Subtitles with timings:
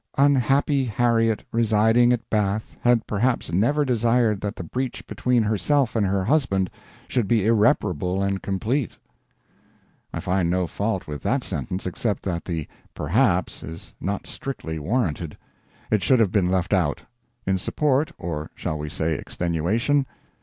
[0.17, 6.07] "Unhappy Harriet, residing at Bath, had perhaps never desired that the breach between herself and
[6.07, 6.71] her husband
[7.07, 8.93] should be irreparable and complete."
[10.11, 15.37] I find no fault with that sentence except that the "perhaps" is not strictly warranted.
[15.91, 17.03] It should have been left out.
[17.45, 20.07] In support or shall we say extenuation?